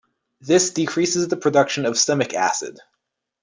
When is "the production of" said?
1.27-1.95